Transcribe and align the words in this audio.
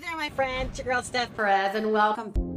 There, 0.00 0.16
my 0.16 0.30
friend. 0.30 0.68
It's 0.68 0.78
your 0.78 0.84
girl, 0.84 1.02
Steph 1.02 1.34
Perez, 1.34 1.74
and 1.74 1.92
welcome. 1.92 2.47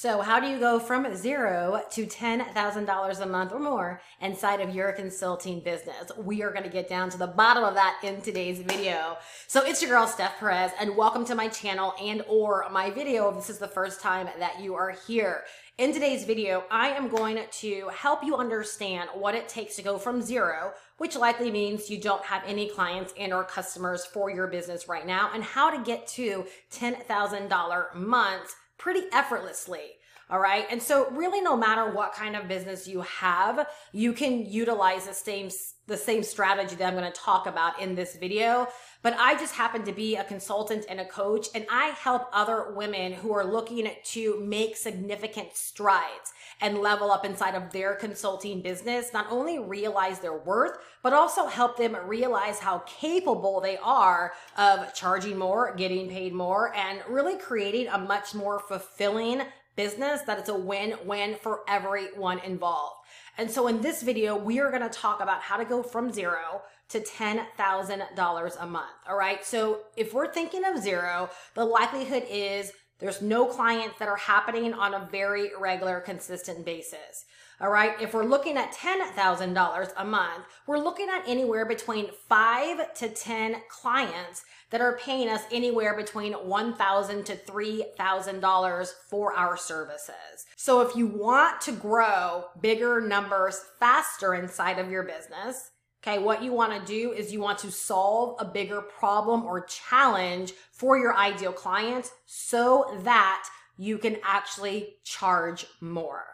So, 0.00 0.22
how 0.22 0.40
do 0.40 0.46
you 0.46 0.58
go 0.58 0.78
from 0.78 1.14
zero 1.14 1.82
to 1.90 2.06
$10,000 2.06 3.20
a 3.20 3.26
month 3.26 3.52
or 3.52 3.58
more 3.58 4.00
inside 4.22 4.62
of 4.62 4.74
your 4.74 4.92
consulting 4.92 5.60
business? 5.60 6.10
We 6.16 6.42
are 6.42 6.50
going 6.50 6.62
to 6.62 6.70
get 6.70 6.88
down 6.88 7.10
to 7.10 7.18
the 7.18 7.26
bottom 7.26 7.64
of 7.64 7.74
that 7.74 8.00
in 8.02 8.22
today's 8.22 8.60
video. 8.60 9.18
So, 9.46 9.62
it's 9.62 9.82
your 9.82 9.90
girl, 9.90 10.06
Steph 10.06 10.38
Perez, 10.38 10.72
and 10.80 10.96
welcome 10.96 11.26
to 11.26 11.34
my 11.34 11.48
channel 11.48 11.92
and 12.02 12.24
or 12.28 12.64
my 12.70 12.88
video 12.88 13.28
if 13.28 13.36
this 13.36 13.50
is 13.50 13.58
the 13.58 13.68
first 13.68 14.00
time 14.00 14.26
that 14.38 14.58
you 14.58 14.74
are 14.74 14.96
here. 15.06 15.42
In 15.76 15.92
today's 15.92 16.24
video, 16.24 16.64
I 16.70 16.92
am 16.92 17.08
going 17.08 17.38
to 17.50 17.90
help 17.94 18.24
you 18.24 18.36
understand 18.36 19.10
what 19.12 19.34
it 19.34 19.50
takes 19.50 19.76
to 19.76 19.82
go 19.82 19.98
from 19.98 20.22
zero, 20.22 20.72
which 20.96 21.14
likely 21.14 21.50
means 21.50 21.90
you 21.90 22.00
don't 22.00 22.24
have 22.24 22.42
any 22.46 22.70
clients 22.70 23.12
and 23.18 23.34
or 23.34 23.44
customers 23.44 24.06
for 24.06 24.30
your 24.30 24.46
business 24.46 24.88
right 24.88 25.06
now, 25.06 25.30
and 25.34 25.44
how 25.44 25.68
to 25.68 25.84
get 25.84 26.06
to 26.06 26.46
$10,000 26.72 27.94
months 27.94 28.54
pretty 28.80 29.02
effortlessly. 29.12 29.82
All 30.30 30.40
right. 30.40 30.64
And 30.70 30.82
so 30.82 31.10
really 31.10 31.40
no 31.40 31.56
matter 31.56 31.92
what 31.92 32.14
kind 32.14 32.34
of 32.34 32.48
business 32.48 32.88
you 32.88 33.02
have, 33.02 33.68
you 33.92 34.12
can 34.12 34.46
utilize 34.46 35.06
the 35.06 35.12
same, 35.12 35.50
the 35.90 35.96
same 35.96 36.22
strategy 36.22 36.76
that 36.76 36.86
I'm 36.86 36.96
going 36.96 37.10
to 37.10 37.20
talk 37.20 37.46
about 37.46 37.80
in 37.80 37.94
this 37.94 38.16
video. 38.16 38.68
But 39.02 39.16
I 39.18 39.34
just 39.34 39.54
happen 39.54 39.82
to 39.84 39.92
be 39.92 40.16
a 40.16 40.24
consultant 40.24 40.86
and 40.88 41.00
a 41.00 41.04
coach 41.04 41.48
and 41.54 41.66
I 41.70 41.88
help 41.88 42.28
other 42.32 42.72
women 42.74 43.12
who 43.12 43.32
are 43.32 43.44
looking 43.44 43.90
to 44.02 44.40
make 44.40 44.76
significant 44.76 45.56
strides 45.56 46.32
and 46.60 46.78
level 46.78 47.10
up 47.10 47.24
inside 47.24 47.54
of 47.54 47.72
their 47.72 47.94
consulting 47.94 48.60
business, 48.60 49.12
not 49.12 49.26
only 49.30 49.58
realize 49.58 50.20
their 50.20 50.36
worth, 50.36 50.78
but 51.02 51.12
also 51.12 51.46
help 51.46 51.76
them 51.76 51.96
realize 52.06 52.58
how 52.58 52.78
capable 52.86 53.60
they 53.60 53.78
are 53.78 54.34
of 54.58 54.92
charging 54.94 55.38
more, 55.38 55.74
getting 55.74 56.08
paid 56.08 56.34
more, 56.34 56.74
and 56.76 57.00
really 57.08 57.38
creating 57.38 57.88
a 57.88 57.98
much 57.98 58.34
more 58.34 58.60
fulfilling 58.60 59.42
business 59.76 60.20
that 60.22 60.38
it's 60.38 60.50
a 60.50 60.54
win-win 60.54 61.36
for 61.40 61.60
everyone 61.66 62.38
involved. 62.40 62.99
And 63.40 63.50
so 63.50 63.68
in 63.68 63.80
this 63.80 64.02
video, 64.02 64.36
we 64.36 64.60
are 64.60 64.68
going 64.68 64.82
to 64.82 64.90
talk 64.90 65.22
about 65.22 65.40
how 65.40 65.56
to 65.56 65.64
go 65.64 65.82
from 65.82 66.12
zero 66.12 66.60
to 66.90 67.00
$10,000 67.00 68.56
a 68.60 68.66
month. 68.66 68.90
All 69.08 69.16
right. 69.16 69.42
So 69.42 69.78
if 69.96 70.12
we're 70.12 70.30
thinking 70.30 70.62
of 70.66 70.76
zero, 70.76 71.30
the 71.54 71.64
likelihood 71.64 72.24
is 72.28 72.70
there's 73.00 73.22
no 73.22 73.46
clients 73.46 73.98
that 73.98 74.08
are 74.08 74.16
happening 74.16 74.74
on 74.74 74.94
a 74.94 75.08
very 75.10 75.50
regular, 75.58 76.00
consistent 76.00 76.64
basis. 76.64 77.24
All 77.60 77.70
right. 77.70 78.00
If 78.00 78.14
we're 78.14 78.24
looking 78.24 78.56
at 78.56 78.72
$10,000 78.72 79.92
a 79.96 80.04
month, 80.04 80.44
we're 80.66 80.78
looking 80.78 81.08
at 81.10 81.28
anywhere 81.28 81.66
between 81.66 82.08
five 82.26 82.94
to 82.94 83.08
10 83.08 83.56
clients 83.68 84.44
that 84.70 84.80
are 84.80 84.96
paying 84.96 85.28
us 85.28 85.42
anywhere 85.52 85.94
between 85.94 86.32
$1,000 86.32 87.24
to 87.26 87.36
$3,000 87.36 88.88
for 89.10 89.34
our 89.34 89.56
services. 89.58 90.46
So 90.56 90.80
if 90.80 90.96
you 90.96 91.06
want 91.06 91.60
to 91.62 91.72
grow 91.72 92.44
bigger 92.60 93.00
numbers 93.00 93.62
faster 93.78 94.34
inside 94.34 94.78
of 94.78 94.90
your 94.90 95.02
business, 95.02 95.70
Okay, 96.02 96.18
what 96.18 96.42
you 96.42 96.52
want 96.52 96.72
to 96.72 96.92
do 96.92 97.12
is 97.12 97.30
you 97.30 97.40
want 97.40 97.58
to 97.58 97.70
solve 97.70 98.36
a 98.38 98.44
bigger 98.44 98.80
problem 98.80 99.44
or 99.44 99.60
challenge 99.64 100.52
for 100.72 100.98
your 100.98 101.14
ideal 101.14 101.52
client 101.52 102.10
so 102.24 102.98
that 103.02 103.46
you 103.76 103.98
can 103.98 104.16
actually 104.22 104.96
charge 105.04 105.66
more. 105.80 106.24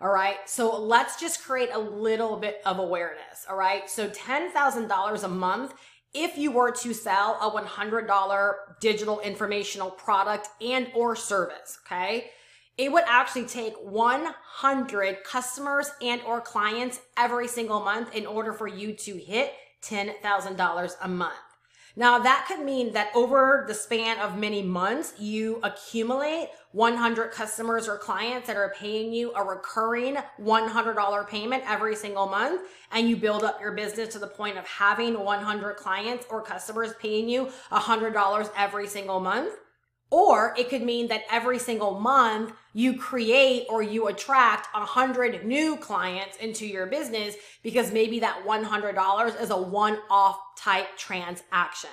All 0.00 0.10
right. 0.10 0.36
So 0.46 0.80
let's 0.80 1.20
just 1.20 1.44
create 1.44 1.68
a 1.72 1.78
little 1.78 2.38
bit 2.38 2.62
of 2.64 2.78
awareness. 2.78 3.44
All 3.48 3.56
right. 3.56 3.88
So 3.90 4.08
$10,000 4.08 5.24
a 5.24 5.28
month. 5.28 5.74
If 6.12 6.38
you 6.38 6.50
were 6.50 6.72
to 6.72 6.92
sell 6.92 7.38
a 7.40 7.50
$100 7.50 8.54
digital 8.80 9.20
informational 9.20 9.90
product 9.90 10.48
and 10.60 10.90
or 10.94 11.14
service, 11.14 11.78
okay, 11.86 12.30
it 12.78 12.90
would 12.90 13.04
actually 13.06 13.44
take 13.44 13.74
100 13.82 15.24
customers 15.24 15.90
and 16.00 16.20
or 16.22 16.40
clients 16.40 17.00
every 17.16 17.48
single 17.48 17.80
month 17.80 18.14
in 18.14 18.26
order 18.26 18.52
for 18.52 18.66
you 18.66 18.92
to 18.94 19.16
hit 19.16 19.52
$10,000 19.82 20.92
a 21.02 21.08
month. 21.08 21.34
Now 21.96 22.20
that 22.20 22.46
could 22.46 22.64
mean 22.64 22.92
that 22.92 23.10
over 23.14 23.64
the 23.66 23.74
span 23.74 24.18
of 24.20 24.38
many 24.38 24.62
months, 24.62 25.14
you 25.18 25.58
accumulate 25.62 26.48
100 26.72 27.32
customers 27.32 27.88
or 27.88 27.98
clients 27.98 28.46
that 28.46 28.56
are 28.56 28.72
paying 28.78 29.12
you 29.12 29.32
a 29.34 29.42
recurring 29.42 30.16
$100 30.40 31.28
payment 31.28 31.64
every 31.66 31.96
single 31.96 32.28
month. 32.28 32.62
And 32.92 33.08
you 33.08 33.16
build 33.16 33.42
up 33.42 33.60
your 33.60 33.72
business 33.72 34.12
to 34.14 34.20
the 34.20 34.28
point 34.28 34.56
of 34.56 34.66
having 34.66 35.18
100 35.18 35.76
clients 35.76 36.26
or 36.30 36.42
customers 36.42 36.92
paying 37.00 37.28
you 37.28 37.50
$100 37.72 38.50
every 38.56 38.86
single 38.86 39.20
month. 39.20 39.52
Or 40.10 40.54
it 40.58 40.68
could 40.68 40.82
mean 40.82 41.08
that 41.08 41.22
every 41.30 41.58
single 41.58 42.00
month 42.00 42.52
you 42.72 42.98
create 42.98 43.66
or 43.68 43.82
you 43.82 44.08
attract 44.08 44.68
a 44.74 44.84
hundred 44.84 45.44
new 45.46 45.76
clients 45.76 46.36
into 46.38 46.66
your 46.66 46.86
business 46.86 47.36
because 47.62 47.92
maybe 47.92 48.20
that 48.20 48.44
$100 48.44 49.40
is 49.40 49.50
a 49.50 49.56
one-off 49.56 50.38
type 50.56 50.96
transaction. 50.96 51.90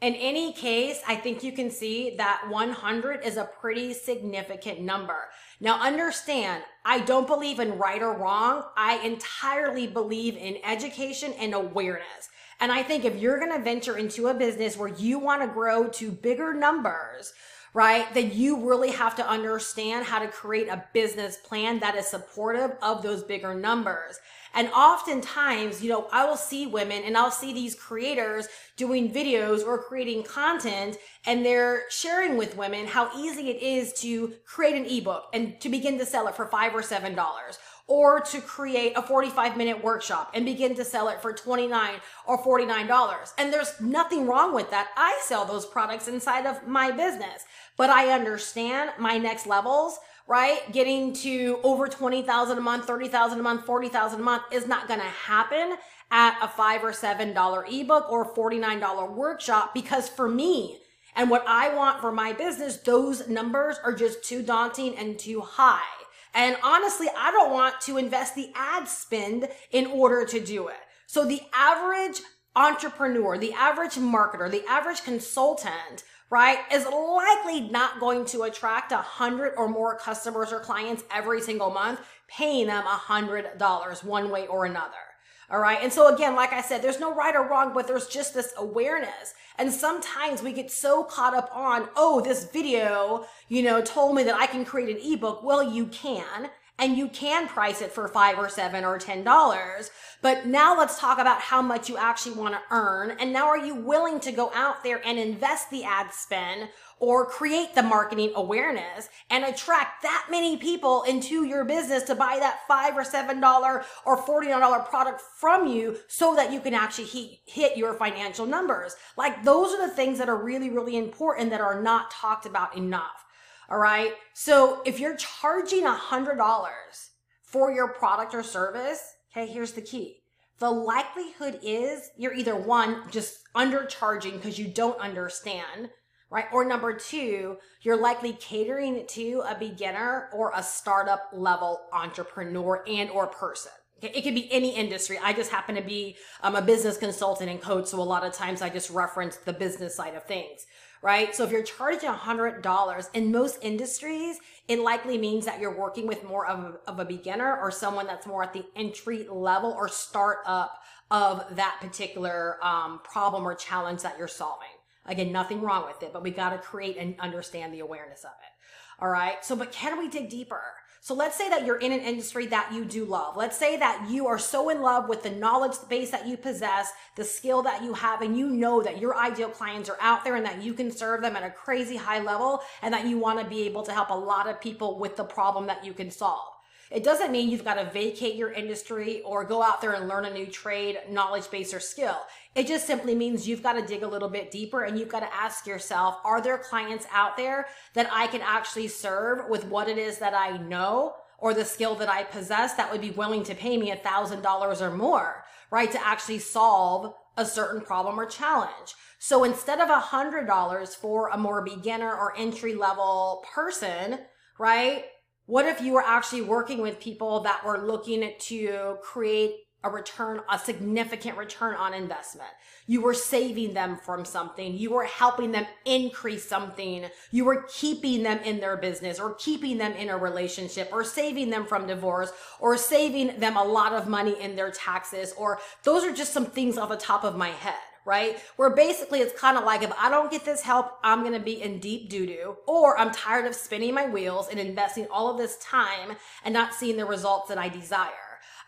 In 0.00 0.14
any 0.16 0.52
case, 0.52 1.00
I 1.06 1.14
think 1.14 1.42
you 1.42 1.52
can 1.52 1.70
see 1.70 2.16
that 2.16 2.46
100 2.50 3.24
is 3.24 3.36
a 3.36 3.48
pretty 3.60 3.94
significant 3.94 4.80
number. 4.80 5.16
Now 5.60 5.80
understand, 5.80 6.62
I 6.84 7.00
don't 7.00 7.26
believe 7.26 7.60
in 7.60 7.78
right 7.78 8.02
or 8.02 8.18
wrong. 8.18 8.64
I 8.76 8.98
entirely 8.98 9.86
believe 9.86 10.36
in 10.36 10.58
education 10.64 11.32
and 11.38 11.54
awareness. 11.54 12.28
And 12.60 12.72
I 12.72 12.82
think 12.82 13.04
if 13.04 13.16
you're 13.16 13.38
going 13.38 13.52
to 13.52 13.62
venture 13.62 13.96
into 13.96 14.28
a 14.28 14.34
business 14.34 14.76
where 14.76 14.88
you 14.88 15.18
want 15.18 15.42
to 15.42 15.48
grow 15.48 15.88
to 15.88 16.10
bigger 16.10 16.54
numbers, 16.54 17.32
right, 17.74 18.06
then 18.14 18.30
you 18.32 18.68
really 18.68 18.92
have 18.92 19.16
to 19.16 19.28
understand 19.28 20.06
how 20.06 20.20
to 20.20 20.28
create 20.28 20.68
a 20.68 20.84
business 20.92 21.36
plan 21.36 21.80
that 21.80 21.96
is 21.96 22.06
supportive 22.06 22.72
of 22.80 23.02
those 23.02 23.22
bigger 23.24 23.54
numbers. 23.54 24.20
And 24.54 24.68
oftentimes, 24.68 25.82
you 25.82 25.90
know, 25.90 26.06
I 26.12 26.24
will 26.26 26.36
see 26.36 26.66
women 26.66 27.02
and 27.02 27.16
I'll 27.16 27.32
see 27.32 27.52
these 27.52 27.74
creators 27.74 28.46
doing 28.76 29.12
videos 29.12 29.66
or 29.66 29.82
creating 29.82 30.22
content 30.22 30.96
and 31.26 31.44
they're 31.44 31.82
sharing 31.90 32.36
with 32.36 32.56
women 32.56 32.86
how 32.86 33.10
easy 33.18 33.50
it 33.50 33.60
is 33.60 33.92
to 33.94 34.34
create 34.46 34.76
an 34.76 34.86
ebook 34.86 35.24
and 35.32 35.60
to 35.60 35.68
begin 35.68 35.98
to 35.98 36.06
sell 36.06 36.28
it 36.28 36.36
for 36.36 36.46
five 36.46 36.72
or 36.72 36.82
seven 36.82 37.16
dollars 37.16 37.58
or 37.86 38.20
to 38.20 38.40
create 38.40 38.96
a 38.96 39.02
45 39.02 39.56
minute 39.56 39.82
workshop 39.84 40.30
and 40.34 40.44
begin 40.44 40.74
to 40.74 40.84
sell 40.84 41.08
it 41.08 41.20
for 41.20 41.32
29 41.32 41.94
or 42.26 42.42
$49. 42.42 43.32
And 43.38 43.52
there's 43.52 43.80
nothing 43.80 44.26
wrong 44.26 44.54
with 44.54 44.70
that. 44.70 44.88
I 44.96 45.20
sell 45.24 45.44
those 45.44 45.66
products 45.66 46.08
inside 46.08 46.46
of 46.46 46.66
my 46.66 46.90
business, 46.90 47.44
but 47.76 47.90
I 47.90 48.10
understand 48.10 48.90
my 48.98 49.18
next 49.18 49.46
levels 49.46 49.98
right? 50.26 50.72
Getting 50.72 51.12
to 51.12 51.60
over 51.62 51.86
20,000 51.86 52.56
a 52.56 52.60
month, 52.60 52.86
30,000 52.86 53.38
a 53.38 53.42
month, 53.42 53.66
40,000 53.66 54.20
a 54.20 54.22
month 54.22 54.42
is 54.52 54.66
not 54.66 54.88
going 54.88 55.00
to 55.00 55.06
happen 55.06 55.76
at 56.10 56.38
a 56.42 56.48
five 56.48 56.84
or 56.84 56.92
seven 56.92 57.32
dollar 57.34 57.66
ebook 57.70 58.10
or 58.10 58.32
$49 58.34 59.14
workshop 59.14 59.74
because 59.74 60.08
for 60.08 60.28
me 60.28 60.80
and 61.16 61.30
what 61.30 61.44
I 61.46 61.74
want 61.74 62.00
for 62.00 62.10
my 62.10 62.32
business, 62.32 62.78
those 62.78 63.28
numbers 63.28 63.78
are 63.84 63.92
just 63.92 64.24
too 64.24 64.42
daunting 64.42 64.96
and 64.96 65.18
too 65.18 65.40
high. 65.40 66.03
And 66.34 66.56
honestly, 66.62 67.08
I 67.16 67.30
don't 67.30 67.52
want 67.52 67.80
to 67.82 67.96
invest 67.96 68.34
the 68.34 68.50
ad 68.54 68.88
spend 68.88 69.48
in 69.70 69.86
order 69.86 70.24
to 70.26 70.44
do 70.44 70.68
it. 70.68 70.76
So 71.06 71.24
the 71.24 71.40
average 71.54 72.20
entrepreneur, 72.56 73.38
the 73.38 73.52
average 73.52 73.94
marketer, 73.94 74.50
the 74.50 74.66
average 74.68 75.02
consultant 75.02 76.04
right, 76.30 76.58
is 76.72 76.86
likely 76.86 77.60
not 77.70 78.00
going 78.00 78.24
to 78.24 78.42
attract 78.42 78.90
a 78.90 78.96
hundred 78.96 79.54
or 79.56 79.68
more 79.68 79.96
customers 79.96 80.52
or 80.52 80.58
clients 80.58 81.04
every 81.12 81.40
single 81.40 81.70
month, 81.70 82.00
paying 82.28 82.66
them 82.66 82.84
a 82.84 82.88
hundred 82.88 83.56
dollars 83.58 84.02
one 84.02 84.30
way 84.30 84.46
or 84.48 84.64
another. 84.64 85.03
All 85.50 85.58
right. 85.58 85.78
And 85.82 85.92
so 85.92 86.12
again, 86.12 86.34
like 86.34 86.52
I 86.52 86.62
said, 86.62 86.82
there's 86.82 87.00
no 87.00 87.14
right 87.14 87.36
or 87.36 87.46
wrong, 87.46 87.72
but 87.74 87.86
there's 87.86 88.06
just 88.06 88.34
this 88.34 88.52
awareness. 88.56 89.34
And 89.58 89.72
sometimes 89.72 90.42
we 90.42 90.52
get 90.52 90.70
so 90.70 91.04
caught 91.04 91.34
up 91.34 91.50
on, 91.54 91.88
oh, 91.96 92.20
this 92.20 92.44
video, 92.44 93.26
you 93.48 93.62
know, 93.62 93.80
told 93.80 94.16
me 94.16 94.24
that 94.24 94.34
I 94.34 94.46
can 94.46 94.64
create 94.64 94.96
an 94.96 95.02
ebook. 95.02 95.42
Well, 95.44 95.62
you 95.62 95.86
can. 95.86 96.50
And 96.78 96.96
you 96.96 97.08
can 97.08 97.46
price 97.46 97.80
it 97.80 97.92
for 97.92 98.08
five 98.08 98.38
or 98.38 98.48
seven 98.48 98.84
or 98.84 98.98
ten 98.98 99.22
dollars. 99.22 99.90
But 100.22 100.46
now 100.46 100.76
let's 100.76 100.98
talk 100.98 101.18
about 101.18 101.40
how 101.40 101.62
much 101.62 101.88
you 101.88 101.96
actually 101.96 102.34
want 102.36 102.54
to 102.54 102.60
earn. 102.70 103.12
And 103.20 103.32
now 103.32 103.46
are 103.46 103.58
you 103.58 103.74
willing 103.74 104.20
to 104.20 104.32
go 104.32 104.50
out 104.54 104.82
there 104.82 105.00
and 105.06 105.18
invest 105.18 105.70
the 105.70 105.84
ad 105.84 106.12
spend 106.12 106.70
or 106.98 107.26
create 107.26 107.74
the 107.74 107.82
marketing 107.82 108.32
awareness 108.34 109.08
and 109.28 109.44
attract 109.44 110.02
that 110.02 110.28
many 110.30 110.56
people 110.56 111.02
into 111.02 111.44
your 111.44 111.64
business 111.64 112.04
to 112.04 112.14
buy 112.14 112.38
that 112.40 112.60
five 112.66 112.96
or 112.96 113.04
seven 113.04 113.40
dollar 113.40 113.84
or 114.06 114.16
forty 114.16 114.48
dollar 114.48 114.80
product 114.80 115.20
from 115.20 115.66
you 115.66 115.96
so 116.08 116.34
that 116.34 116.52
you 116.52 116.60
can 116.60 116.74
actually 116.74 117.40
hit 117.46 117.76
your 117.76 117.94
financial 117.94 118.46
numbers. 118.46 118.96
Like 119.16 119.44
those 119.44 119.72
are 119.74 119.86
the 119.86 119.94
things 119.94 120.18
that 120.18 120.28
are 120.28 120.42
really, 120.42 120.70
really 120.70 120.96
important 120.96 121.50
that 121.50 121.60
are 121.60 121.82
not 121.82 122.10
talked 122.10 122.46
about 122.46 122.76
enough. 122.76 123.23
All 123.70 123.78
right. 123.78 124.12
So 124.34 124.82
if 124.84 125.00
you're 125.00 125.16
charging 125.16 125.84
a 125.84 125.94
hundred 125.94 126.36
dollars 126.36 127.10
for 127.42 127.72
your 127.72 127.88
product 127.88 128.34
or 128.34 128.42
service, 128.42 129.14
okay, 129.32 129.46
here's 129.50 129.72
the 129.72 129.80
key. 129.80 130.22
The 130.58 130.70
likelihood 130.70 131.60
is 131.62 132.10
you're 132.16 132.34
either 132.34 132.54
one, 132.54 133.02
just 133.10 133.40
undercharging 133.56 134.34
because 134.34 134.58
you 134.58 134.68
don't 134.68 134.98
understand, 135.00 135.90
right? 136.30 136.46
Or 136.52 136.64
number 136.64 136.92
two, 136.92 137.56
you're 137.82 138.00
likely 138.00 138.34
catering 138.34 139.06
to 139.08 139.42
a 139.48 139.56
beginner 139.58 140.28
or 140.32 140.52
a 140.54 140.62
startup 140.62 141.30
level 141.32 141.80
entrepreneur 141.92 142.84
and 142.86 143.10
or 143.10 143.26
person. 143.26 143.72
Okay? 143.98 144.12
It 144.16 144.22
could 144.22 144.34
be 144.34 144.50
any 144.52 144.76
industry. 144.76 145.18
I 145.22 145.32
just 145.32 145.50
happen 145.50 145.74
to 145.74 145.82
be 145.82 146.16
um, 146.42 146.54
a 146.54 146.62
business 146.62 146.96
consultant 146.96 147.50
and 147.50 147.60
coach. 147.60 147.86
So 147.86 148.00
a 148.00 148.02
lot 148.02 148.24
of 148.24 148.32
times 148.32 148.62
I 148.62 148.68
just 148.68 148.90
reference 148.90 149.36
the 149.36 149.52
business 149.52 149.96
side 149.96 150.14
of 150.14 150.24
things 150.24 150.66
right? 151.04 151.34
So 151.34 151.44
if 151.44 151.50
you're 151.50 151.62
charging 151.62 152.08
$100 152.08 153.08
in 153.12 153.30
most 153.30 153.58
industries, 153.60 154.38
it 154.68 154.78
likely 154.78 155.18
means 155.18 155.44
that 155.44 155.60
you're 155.60 155.76
working 155.76 156.06
with 156.06 156.24
more 156.24 156.46
of 156.46 156.60
a, 156.60 156.90
of 156.90 156.98
a 156.98 157.04
beginner 157.04 157.58
or 157.58 157.70
someone 157.70 158.06
that's 158.06 158.26
more 158.26 158.42
at 158.42 158.54
the 158.54 158.64
entry 158.74 159.26
level 159.30 159.70
or 159.70 159.86
startup 159.86 160.82
of 161.10 161.44
that 161.56 161.76
particular 161.82 162.56
um, 162.64 163.00
problem 163.04 163.46
or 163.46 163.54
challenge 163.54 164.00
that 164.00 164.16
you're 164.18 164.26
solving. 164.26 164.66
Again, 165.04 165.30
nothing 165.30 165.60
wrong 165.60 165.84
with 165.86 166.02
it, 166.02 166.10
but 166.10 166.22
we 166.22 166.30
got 166.30 166.50
to 166.50 166.58
create 166.58 166.96
and 166.96 167.14
understand 167.20 167.74
the 167.74 167.80
awareness 167.80 168.24
of 168.24 168.30
it. 168.30 169.02
All 169.04 169.10
right. 169.10 169.44
So, 169.44 169.54
but 169.54 169.72
can 169.72 169.98
we 169.98 170.08
dig 170.08 170.30
deeper? 170.30 170.62
So 171.04 171.12
let's 171.12 171.36
say 171.36 171.50
that 171.50 171.66
you're 171.66 171.76
in 171.76 171.92
an 171.92 172.00
industry 172.00 172.46
that 172.46 172.72
you 172.72 172.82
do 172.82 173.04
love. 173.04 173.36
Let's 173.36 173.58
say 173.58 173.76
that 173.76 174.06
you 174.08 174.26
are 174.26 174.38
so 174.38 174.70
in 174.70 174.80
love 174.80 175.06
with 175.06 175.22
the 175.22 175.28
knowledge 175.28 175.74
base 175.90 176.10
that 176.12 176.26
you 176.26 176.38
possess, 176.38 176.92
the 177.14 177.24
skill 177.24 177.60
that 177.64 177.82
you 177.84 177.92
have, 177.92 178.22
and 178.22 178.38
you 178.38 178.48
know 178.48 178.82
that 178.82 178.98
your 178.98 179.14
ideal 179.14 179.50
clients 179.50 179.90
are 179.90 179.98
out 180.00 180.24
there 180.24 180.36
and 180.36 180.46
that 180.46 180.62
you 180.62 180.72
can 180.72 180.90
serve 180.90 181.20
them 181.20 181.36
at 181.36 181.42
a 181.42 181.50
crazy 181.50 181.96
high 181.96 182.20
level 182.20 182.62
and 182.80 182.94
that 182.94 183.06
you 183.06 183.18
want 183.18 183.38
to 183.38 183.44
be 183.44 183.66
able 183.66 183.82
to 183.82 183.92
help 183.92 184.08
a 184.08 184.14
lot 184.14 184.48
of 184.48 184.62
people 184.62 184.98
with 184.98 185.14
the 185.16 185.24
problem 185.24 185.66
that 185.66 185.84
you 185.84 185.92
can 185.92 186.10
solve. 186.10 186.48
It 186.90 187.04
doesn't 187.04 187.32
mean 187.32 187.50
you've 187.50 187.64
got 187.64 187.74
to 187.74 187.90
vacate 187.90 188.36
your 188.36 188.52
industry 188.52 189.20
or 189.26 189.44
go 189.44 189.62
out 189.62 189.82
there 189.82 189.92
and 189.92 190.08
learn 190.08 190.24
a 190.24 190.32
new 190.32 190.46
trade, 190.46 191.00
knowledge 191.10 191.50
base, 191.50 191.74
or 191.74 191.80
skill. 191.80 192.16
It 192.54 192.68
just 192.68 192.86
simply 192.86 193.16
means 193.16 193.48
you've 193.48 193.64
got 193.64 193.72
to 193.72 193.84
dig 193.84 194.04
a 194.04 194.08
little 194.08 194.28
bit 194.28 194.50
deeper 194.50 194.84
and 194.84 194.98
you've 194.98 195.08
got 195.08 195.20
to 195.20 195.34
ask 195.34 195.66
yourself, 195.66 196.18
are 196.24 196.40
there 196.40 196.58
clients 196.58 197.06
out 197.12 197.36
there 197.36 197.66
that 197.94 198.08
I 198.12 198.28
can 198.28 198.42
actually 198.42 198.88
serve 198.88 199.48
with 199.48 199.64
what 199.64 199.88
it 199.88 199.98
is 199.98 200.18
that 200.18 200.34
I 200.34 200.56
know 200.58 201.14
or 201.38 201.52
the 201.52 201.64
skill 201.64 201.96
that 201.96 202.08
I 202.08 202.22
possess 202.22 202.74
that 202.74 202.92
would 202.92 203.00
be 203.00 203.10
willing 203.10 203.42
to 203.44 203.54
pay 203.54 203.76
me 203.76 203.90
a 203.90 203.96
thousand 203.96 204.42
dollars 204.42 204.80
or 204.80 204.90
more, 204.90 205.44
right? 205.70 205.90
To 205.90 206.06
actually 206.06 206.38
solve 206.38 207.12
a 207.36 207.44
certain 207.44 207.80
problem 207.80 208.20
or 208.20 208.26
challenge. 208.26 208.94
So 209.18 209.42
instead 209.42 209.80
of 209.80 209.90
a 209.90 209.98
hundred 209.98 210.46
dollars 210.46 210.94
for 210.94 211.28
a 211.30 211.36
more 211.36 211.62
beginner 211.62 212.14
or 212.14 212.36
entry 212.36 212.74
level 212.74 213.44
person, 213.52 214.20
right? 214.58 215.06
What 215.46 215.66
if 215.66 215.80
you 215.80 215.92
were 215.92 216.04
actually 216.04 216.42
working 216.42 216.80
with 216.80 217.00
people 217.00 217.40
that 217.40 217.64
were 217.66 217.78
looking 217.78 218.32
to 218.38 218.96
create 219.02 219.56
a 219.84 219.90
return, 219.90 220.40
a 220.50 220.58
significant 220.58 221.36
return 221.36 221.76
on 221.76 221.94
investment. 221.94 222.50
You 222.86 223.02
were 223.02 223.14
saving 223.14 223.74
them 223.74 223.96
from 223.96 224.24
something. 224.24 224.76
You 224.76 224.90
were 224.90 225.04
helping 225.04 225.52
them 225.52 225.66
increase 225.84 226.48
something. 226.48 227.06
You 227.30 227.44
were 227.44 227.66
keeping 227.72 228.22
them 228.22 228.38
in 228.38 228.60
their 228.60 228.76
business 228.76 229.20
or 229.20 229.34
keeping 229.34 229.78
them 229.78 229.92
in 229.92 230.08
a 230.08 230.16
relationship 230.16 230.88
or 230.92 231.04
saving 231.04 231.50
them 231.50 231.66
from 231.66 231.86
divorce 231.86 232.32
or 232.58 232.76
saving 232.76 233.38
them 233.38 233.56
a 233.56 233.64
lot 233.64 233.92
of 233.92 234.08
money 234.08 234.40
in 234.40 234.56
their 234.56 234.70
taxes. 234.70 235.32
Or 235.36 235.60
those 235.84 236.02
are 236.02 236.12
just 236.12 236.32
some 236.32 236.46
things 236.46 236.76
off 236.76 236.88
the 236.88 236.96
top 236.96 237.24
of 237.24 237.36
my 237.36 237.50
head 237.50 237.76
right? 238.04 238.38
Where 238.56 238.70
basically 238.70 239.20
it's 239.20 239.38
kind 239.38 239.56
of 239.56 239.64
like 239.64 239.82
if 239.82 239.92
I 239.98 240.10
don't 240.10 240.30
get 240.30 240.44
this 240.44 240.60
help, 240.60 240.98
I'm 241.02 241.20
going 241.20 241.32
to 241.32 241.40
be 241.40 241.62
in 241.62 241.80
deep 241.80 242.10
doo 242.10 242.26
doo, 242.26 242.56
or 242.66 242.98
I'm 242.98 243.10
tired 243.10 243.46
of 243.46 243.54
spinning 243.54 243.94
my 243.94 244.06
wheels 244.06 244.48
and 244.48 244.60
investing 244.60 245.06
all 245.10 245.30
of 245.30 245.38
this 245.38 245.56
time 245.58 246.16
and 246.44 246.52
not 246.52 246.74
seeing 246.74 246.96
the 246.96 247.06
results 247.06 247.48
that 247.48 247.58
I 247.58 247.68
desire. 247.68 248.10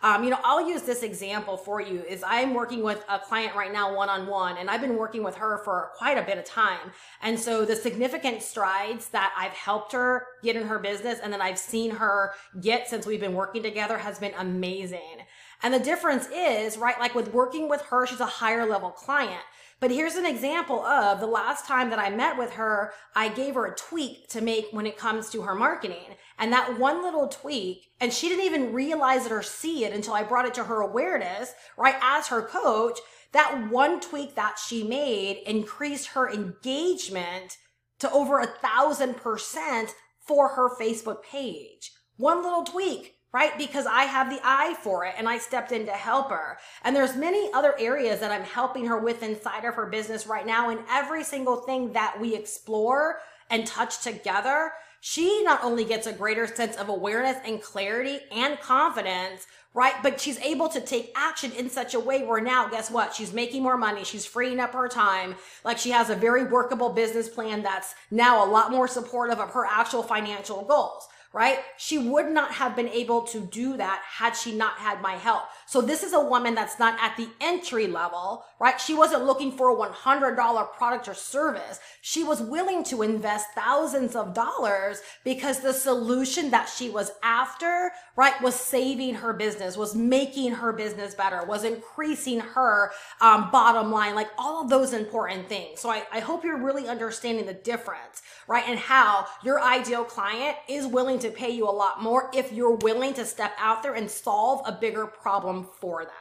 Um, 0.03 0.25
you 0.25 0.31
know, 0.31 0.39
I'll 0.45 0.69
use 0.69 0.83
this 0.83 1.03
example 1.03 1.57
for 1.57 1.81
you 1.81 2.03
is 2.03 2.23
I'm 2.27 2.55
working 2.55 2.83
with 2.83 3.05
a 3.09 3.19
client 3.19 3.57
right 3.57 3.73
now 3.73 3.95
one 3.95 4.09
on 4.09 4.27
one 4.27 4.59
and 4.59 4.69
I've 4.69 4.81
been 4.81 4.97
working 4.97 5.23
with 5.23 5.37
her 5.37 5.59
for 5.65 5.91
quite 5.97 6.19
a 6.19 6.23
bit 6.23 6.39
of 6.39 6.45
time. 6.45 6.93
And 7.23 7.39
so 7.39 7.65
the 7.65 7.75
significant 7.75 8.43
strides 8.43 9.09
that 9.09 9.35
I've 9.37 9.53
helped 9.53 9.93
her 9.93 10.27
get 10.43 10.55
in 10.55 10.67
her 10.67 10.79
business 10.79 11.19
and 11.21 11.33
that 11.33 11.41
I've 11.41 11.59
seen 11.59 11.93
her 11.93 12.35
get 12.61 12.89
since 12.89 13.07
we've 13.07 13.21
been 13.21 13.35
working 13.35 13.63
together 13.63 13.99
has 13.99 14.19
been 14.19 14.35
amazing. 14.39 15.23
And 15.63 15.73
the 15.73 15.81
difference 15.81 16.29
is, 16.29 16.77
right, 16.77 16.99
like 17.01 17.15
with 17.15 17.33
working 17.33 17.69
with 17.69 17.81
her, 17.83 18.07
she's 18.07 18.21
a 18.21 18.27
higher 18.27 18.67
level 18.67 18.91
client. 18.91 19.43
But 19.79 19.91
here's 19.91 20.15
an 20.15 20.25
example 20.25 20.81
of 20.81 21.21
the 21.21 21.27
last 21.27 21.67
time 21.67 21.91
that 21.91 21.99
I 21.99 22.09
met 22.09 22.39
with 22.39 22.53
her, 22.55 22.93
I 23.15 23.29
gave 23.29 23.55
her 23.55 23.67
a 23.67 23.77
tweak 23.77 24.29
to 24.31 24.41
make 24.41 24.69
when 24.71 24.87
it 24.87 24.97
comes 24.97 25.29
to 25.31 25.43
her 25.43 25.55
marketing. 25.55 26.17
And 26.39 26.53
that 26.53 26.79
one 26.79 27.03
little 27.03 27.29
tweak, 27.29 27.91
and 28.01 28.13
she 28.13 28.29
didn't 28.29 28.47
even 28.47 28.73
realize 28.73 29.27
it 29.27 29.33
or 29.33 29.43
see 29.43 29.85
it 29.85 29.93
until 29.93 30.15
I 30.15 30.23
brought 30.23 30.47
it 30.47 30.55
to 30.55 30.65
her 30.65 30.81
awareness, 30.81 31.53
right? 31.77 31.97
As 32.01 32.29
her 32.29 32.43
coach, 32.43 32.99
that 33.33 33.71
one 33.71 34.01
tweak 34.01 34.35
that 34.35 34.59
she 34.59 34.83
made 34.83 35.43
increased 35.47 36.09
her 36.09 36.31
engagement 36.31 37.59
to 37.99 38.11
over 38.11 38.39
a 38.39 38.47
thousand 38.47 39.17
percent 39.19 39.95
for 40.21 40.49
her 40.49 40.75
Facebook 40.75 41.23
page. 41.23 41.93
One 42.17 42.43
little 42.43 42.65
tweak 42.65 43.17
right? 43.37 43.59
Because 43.59 43.85
I 43.85 44.05
have 44.05 44.31
the 44.31 44.41
eye 44.43 44.75
for 44.81 45.05
it 45.05 45.13
and 45.19 45.29
I 45.29 45.37
stepped 45.37 45.71
in 45.71 45.85
to 45.85 45.93
help 45.93 46.31
her. 46.31 46.57
And 46.83 46.97
there's 46.97 47.17
many 47.17 47.51
other 47.53 47.75
areas 47.79 48.19
that 48.21 48.33
I'm 48.33 48.45
helping 48.45 48.87
her 48.87 48.97
with 48.97 49.23
inside 49.23 49.67
of 49.67 49.75
her 49.75 49.85
business 49.85 50.27
right 50.27 50.47
now. 50.47 50.71
And 50.71 50.81
every 50.91 51.23
single 51.23 51.57
thing 51.57 51.93
that 51.93 52.19
we 52.19 52.35
explore 52.35 53.19
and 53.51 53.67
touch 53.67 54.01
together, 54.03 54.73
she 55.03 55.43
not 55.45 55.63
only 55.63 55.85
gets 55.85 56.07
a 56.07 56.15
greater 56.15 56.47
sense 56.47 56.77
of 56.77 56.89
awareness 56.89 57.37
and 57.45 57.61
clarity 57.61 58.21
and 58.33 58.59
confidence, 58.59 59.47
right? 59.75 59.97
But 60.03 60.19
she's 60.19 60.39
able 60.39 60.71
to 60.71 60.81
take 60.81 61.13
action 61.15 61.53
in 61.53 61.69
such 61.69 61.93
a 61.93 62.01
way 62.01 62.25
where 62.25 62.41
now, 62.41 62.69
guess 62.69 62.91
what? 62.91 63.13
She's 63.13 63.35
making 63.35 63.63
more 63.63 63.77
money. 63.77 64.03
She's 64.03 64.25
freeing 64.25 64.61
up 64.61 64.73
her 64.73 64.89
time. 64.89 65.35
Like 65.63 65.77
she 65.77 65.91
has 65.91 66.09
a 66.09 66.15
very 66.15 66.45
workable 66.45 66.89
business 66.89 67.29
plan 67.29 67.63
that's 67.63 67.97
now 68.11 68.43
a 68.43 68.49
lot 68.49 68.71
more 68.71 68.89
supportive 68.89 69.41
of 69.41 69.51
her 69.51 69.67
actual 69.67 70.03
financial 70.03 70.63
goals 70.65 71.07
right? 71.37 71.59
She 71.77 71.99
would 71.99 72.31
not 72.31 72.53
have 72.53 72.75
been 72.75 72.89
able 72.89 73.21
to 73.25 73.41
do 73.41 73.77
that 73.77 74.01
had 74.09 74.35
she 74.35 74.57
not 74.57 74.79
had 74.79 75.03
my 75.03 75.17
help. 75.17 75.43
So 75.67 75.83
this 75.83 76.03
is 76.03 76.15
a 76.15 76.21
woman 76.21 76.55
that's 76.55 76.79
not 76.79 76.97
at 76.99 77.19
the 77.19 77.29
entry 77.43 77.87
level, 77.87 78.45
right? 78.59 78.81
She 78.81 78.95
wasn't 78.95 79.27
looking 79.27 79.53
for 79.53 79.69
a 79.69 79.77
$100 79.77 80.73
product 80.73 81.09
or 81.09 81.13
service. 81.13 81.79
She 82.01 82.25
was 82.25 82.41
willing 82.41 82.85
to 82.85 83.03
invest 83.03 83.49
thousands 83.55 84.17
of 84.17 84.33
dollars 84.33 85.03
because 85.25 85.61
the 85.61 85.75
solution 85.75 86.51
that 86.53 86.71
she 86.71 86.89
was 86.89 87.11
after, 87.23 87.91
right, 88.17 88.41
was 88.41 88.55
saving 88.55 89.17
her 89.17 89.35
business, 89.35 89.77
was 89.77 89.95
making 89.95 90.53
her 90.53 90.73
business 90.73 91.15
better, 91.15 91.45
was 91.45 91.65
increasing 91.65 92.41
her 92.41 92.93
um, 93.21 93.51
bottom 93.51 93.93
line, 93.93 94.15
like 94.15 94.31
all 94.39 94.63
of 94.63 94.71
those 94.71 94.95
important 94.95 95.51
things. 95.51 95.81
So 95.81 95.91
I, 95.91 96.05
I 96.11 96.21
hope 96.21 96.45
you're 96.45 96.65
really 96.65 96.89
understanding 96.89 97.45
the 97.45 97.53
difference, 97.53 98.23
right? 98.49 98.65
And 98.67 98.79
how 98.79 99.27
your 99.45 99.61
ideal 99.61 100.05
client 100.05 100.57
is 100.67 100.87
willing 100.87 101.19
to 101.19 101.26
pay 101.31 101.51
you 101.51 101.69
a 101.69 101.71
lot 101.71 102.03
more 102.03 102.31
if 102.35 102.53
you're 102.53 102.77
willing 102.77 103.15
to 103.15 103.25
step 103.25 103.55
out 103.59 103.83
there 103.83 103.95
and 103.95 104.11
solve 104.11 104.63
a 104.67 104.73
bigger 104.73 105.07
problem 105.07 105.47
problem 105.47 105.69
for 105.81 106.05
them. 106.05 106.13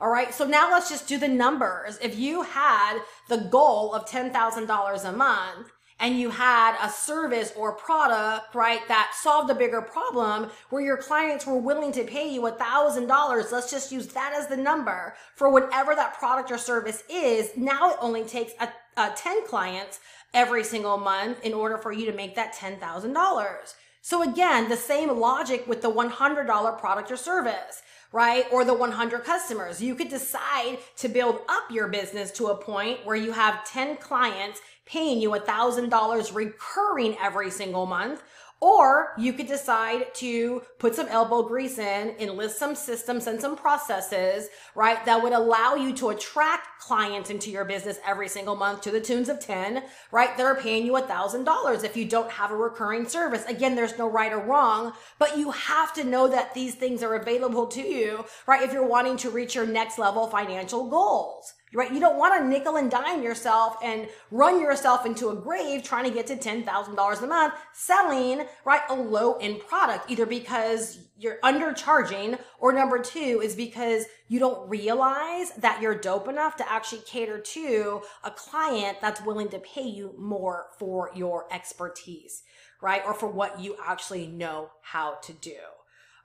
All 0.00 0.10
right. 0.10 0.34
So 0.34 0.44
now 0.44 0.70
let's 0.70 0.90
just 0.90 1.08
do 1.08 1.18
the 1.18 1.28
numbers. 1.28 1.98
If 2.02 2.18
you 2.18 2.42
had 2.42 2.98
the 3.28 3.38
goal 3.38 3.94
of 3.94 4.08
$10,000 4.08 5.04
a 5.04 5.12
month 5.12 5.68
and 6.00 6.18
you 6.18 6.30
had 6.30 6.76
a 6.82 6.90
service 6.90 7.52
or 7.56 7.72
product, 7.72 8.54
right, 8.54 8.80
that 8.88 9.12
solved 9.14 9.48
a 9.50 9.54
bigger 9.54 9.80
problem 9.80 10.50
where 10.70 10.82
your 10.82 10.96
clients 10.96 11.46
were 11.46 11.58
willing 11.58 11.92
to 11.92 12.02
pay 12.02 12.28
you 12.28 12.46
a 12.46 12.52
thousand 12.52 13.06
dollars. 13.06 13.52
Let's 13.52 13.70
just 13.70 13.92
use 13.92 14.08
that 14.08 14.34
as 14.36 14.48
the 14.48 14.56
number 14.56 15.14
for 15.36 15.48
whatever 15.48 15.94
that 15.94 16.14
product 16.14 16.50
or 16.50 16.58
service 16.58 17.04
is. 17.08 17.50
Now 17.56 17.90
it 17.90 17.96
only 18.00 18.24
takes 18.24 18.52
a, 18.60 18.68
a 18.96 19.12
10 19.16 19.46
clients 19.46 20.00
every 20.34 20.64
single 20.64 20.98
month 20.98 21.38
in 21.44 21.54
order 21.54 21.78
for 21.78 21.92
you 21.92 22.06
to 22.06 22.12
make 22.12 22.34
that 22.34 22.54
$10,000. 22.54 23.74
So 24.02 24.22
again, 24.22 24.68
the 24.68 24.76
same 24.76 25.08
logic 25.08 25.66
with 25.66 25.80
the 25.80 25.90
$100 25.90 26.78
product 26.78 27.10
or 27.10 27.16
service 27.16 27.82
right? 28.12 28.44
Or 28.52 28.64
the 28.64 28.74
100 28.74 29.24
customers. 29.24 29.82
You 29.82 29.94
could 29.94 30.08
decide 30.08 30.78
to 30.96 31.08
build 31.08 31.40
up 31.48 31.70
your 31.70 31.88
business 31.88 32.30
to 32.32 32.48
a 32.48 32.56
point 32.56 33.04
where 33.04 33.16
you 33.16 33.32
have 33.32 33.64
10 33.64 33.96
clients 33.96 34.60
paying 34.84 35.20
you 35.20 35.30
$1,000 35.30 36.34
recurring 36.34 37.16
every 37.20 37.50
single 37.50 37.86
month. 37.86 38.22
Or 38.62 39.12
you 39.18 39.32
could 39.32 39.48
decide 39.48 40.14
to 40.14 40.62
put 40.78 40.94
some 40.94 41.08
elbow 41.08 41.42
grease 41.42 41.78
in, 41.78 42.14
enlist 42.20 42.60
some 42.60 42.76
systems 42.76 43.26
and 43.26 43.40
some 43.40 43.56
processes, 43.56 44.50
right? 44.76 45.04
That 45.04 45.20
would 45.20 45.32
allow 45.32 45.74
you 45.74 45.92
to 45.94 46.10
attract 46.10 46.78
clients 46.78 47.28
into 47.28 47.50
your 47.50 47.64
business 47.64 47.98
every 48.06 48.28
single 48.28 48.54
month 48.54 48.82
to 48.82 48.92
the 48.92 49.00
tunes 49.00 49.28
of 49.28 49.40
10, 49.40 49.82
right? 50.12 50.36
That 50.36 50.46
are 50.46 50.54
paying 50.54 50.86
you 50.86 50.96
a 50.96 51.02
thousand 51.02 51.42
dollars 51.42 51.82
if 51.82 51.96
you 51.96 52.04
don't 52.04 52.30
have 52.30 52.52
a 52.52 52.56
recurring 52.56 53.08
service. 53.08 53.44
Again, 53.46 53.74
there's 53.74 53.98
no 53.98 54.08
right 54.08 54.32
or 54.32 54.38
wrong, 54.38 54.92
but 55.18 55.36
you 55.36 55.50
have 55.50 55.92
to 55.94 56.04
know 56.04 56.28
that 56.28 56.54
these 56.54 56.76
things 56.76 57.02
are 57.02 57.16
available 57.16 57.66
to 57.66 57.82
you, 57.82 58.24
right? 58.46 58.62
If 58.62 58.72
you're 58.72 58.86
wanting 58.86 59.16
to 59.18 59.30
reach 59.30 59.56
your 59.56 59.66
next 59.66 59.98
level 59.98 60.28
financial 60.28 60.88
goals 60.88 61.52
right? 61.74 61.92
You 61.92 62.00
don't 62.00 62.18
want 62.18 62.38
to 62.38 62.46
nickel 62.46 62.76
and 62.76 62.90
dime 62.90 63.22
yourself 63.22 63.76
and 63.82 64.08
run 64.30 64.60
yourself 64.60 65.06
into 65.06 65.30
a 65.30 65.36
grave 65.36 65.82
trying 65.82 66.04
to 66.04 66.10
get 66.10 66.26
to 66.26 66.36
$10,000 66.36 67.22
a 67.22 67.26
month 67.26 67.54
selling, 67.72 68.46
right? 68.64 68.82
A 68.88 68.94
low 68.94 69.34
end 69.34 69.60
product, 69.60 70.10
either 70.10 70.26
because 70.26 70.98
you're 71.16 71.38
undercharging 71.42 72.38
or 72.58 72.72
number 72.72 72.98
two 72.98 73.40
is 73.42 73.54
because 73.54 74.06
you 74.28 74.38
don't 74.38 74.68
realize 74.68 75.52
that 75.58 75.80
you're 75.80 75.94
dope 75.94 76.28
enough 76.28 76.56
to 76.56 76.70
actually 76.70 77.02
cater 77.06 77.38
to 77.38 78.02
a 78.24 78.30
client 78.30 78.98
that's 79.00 79.22
willing 79.22 79.48
to 79.48 79.58
pay 79.58 79.86
you 79.86 80.14
more 80.18 80.66
for 80.78 81.10
your 81.14 81.46
expertise, 81.52 82.42
right? 82.80 83.02
Or 83.06 83.14
for 83.14 83.28
what 83.28 83.60
you 83.60 83.76
actually 83.84 84.26
know 84.26 84.70
how 84.82 85.14
to 85.22 85.32
do. 85.32 85.56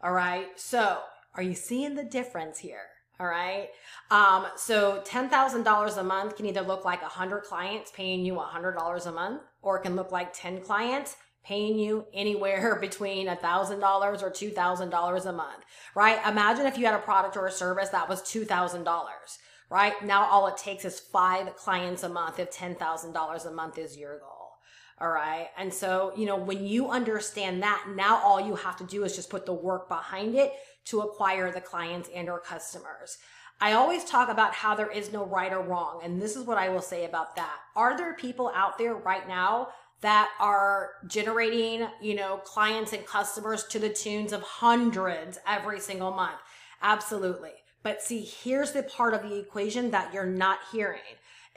All 0.01 0.13
right. 0.13 0.47
So 0.59 0.99
are 1.35 1.43
you 1.43 1.53
seeing 1.53 1.95
the 1.95 2.03
difference 2.03 2.59
here? 2.59 2.87
All 3.19 3.27
right. 3.27 3.69
Um, 4.11 4.45
so 4.55 5.01
$10,000 5.05 5.97
a 5.97 6.03
month 6.03 6.35
can 6.35 6.45
either 6.45 6.61
look 6.61 6.85
like 6.85 7.01
100 7.01 7.43
clients 7.43 7.91
paying 7.91 8.23
you 8.23 8.35
$100 8.35 9.05
a 9.05 9.11
month, 9.11 9.41
or 9.61 9.77
it 9.77 9.81
can 9.81 9.95
look 9.95 10.11
like 10.11 10.33
10 10.33 10.61
clients 10.61 11.15
paying 11.43 11.79
you 11.79 12.05
anywhere 12.13 12.75
between 12.81 13.27
$1,000 13.27 14.21
or 14.21 14.29
$2,000 14.29 15.25
a 15.25 15.31
month, 15.31 15.63
right? 15.95 16.19
Imagine 16.27 16.67
if 16.67 16.77
you 16.77 16.85
had 16.85 16.93
a 16.93 16.99
product 16.99 17.37
or 17.37 17.47
a 17.47 17.51
service 17.51 17.89
that 17.89 18.07
was 18.07 18.21
$2,000, 18.21 18.85
right? 19.69 20.05
Now 20.05 20.25
all 20.25 20.47
it 20.47 20.57
takes 20.57 20.85
is 20.85 20.99
five 20.99 21.55
clients 21.55 22.03
a 22.03 22.09
month 22.09 22.39
if 22.39 22.51
$10,000 22.51 23.45
a 23.45 23.51
month 23.51 23.77
is 23.77 23.97
your 23.97 24.19
goal. 24.19 24.47
All 24.99 25.09
right. 25.09 25.49
And 25.57 25.71
so, 25.71 26.11
you 26.17 26.25
know, 26.25 26.35
when 26.37 26.65
you 26.65 26.89
understand 26.89 27.61
that, 27.61 27.85
now 27.95 28.17
all 28.17 28.41
you 28.41 28.55
have 28.55 28.77
to 28.77 28.83
do 28.83 29.03
is 29.03 29.15
just 29.15 29.29
put 29.29 29.45
the 29.45 29.53
work 29.53 29.87
behind 29.87 30.33
it 30.33 30.53
to 30.89 31.01
acquire 31.01 31.51
the 31.51 31.61
clients 31.61 32.09
and 32.13 32.29
or 32.29 32.39
customers. 32.39 33.17
I 33.59 33.73
always 33.73 34.05
talk 34.05 34.29
about 34.29 34.53
how 34.53 34.75
there 34.75 34.91
is 34.91 35.11
no 35.11 35.25
right 35.25 35.51
or 35.51 35.61
wrong. 35.61 36.01
And 36.03 36.21
this 36.21 36.35
is 36.35 36.45
what 36.45 36.57
I 36.57 36.69
will 36.69 36.81
say 36.81 37.05
about 37.05 37.35
that. 37.35 37.57
Are 37.75 37.97
there 37.97 38.13
people 38.13 38.51
out 38.53 38.77
there 38.77 38.93
right 38.93 39.27
now 39.27 39.69
that 40.01 40.29
are 40.39 40.91
generating, 41.07 41.87
you 42.01 42.15
know, 42.15 42.37
clients 42.37 42.93
and 42.93 43.05
customers 43.05 43.63
to 43.65 43.79
the 43.79 43.89
tunes 43.89 44.31
of 44.31 44.43
hundreds 44.43 45.39
every 45.47 45.79
single 45.79 46.11
month? 46.11 46.37
Absolutely. 46.83 47.53
But 47.81 48.01
see, 48.01 48.21
here's 48.21 48.73
the 48.73 48.83
part 48.83 49.15
of 49.15 49.23
the 49.23 49.39
equation 49.39 49.89
that 49.91 50.13
you're 50.13 50.25
not 50.25 50.59
hearing 50.71 50.99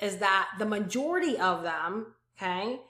is 0.00 0.16
that 0.18 0.48
the 0.58 0.64
majority 0.64 1.36
of 1.38 1.62
them, 1.62 2.14
okay, 2.38 2.80